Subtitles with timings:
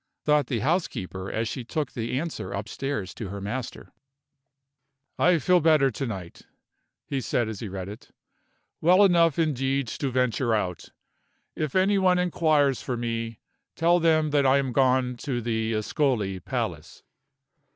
[0.23, 3.93] thought the housekeeper as she took the answer upstairs to her master.
[5.19, 6.41] "I feel better to night,"
[7.05, 8.09] he said as he read it;
[8.81, 10.89] "well enough indeed to venture out.
[11.55, 13.41] If any one inquires for me,
[13.75, 17.03] tell them that I am gone to the Ascoli Palace."